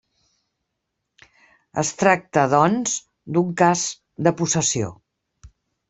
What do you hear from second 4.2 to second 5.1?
de possessió.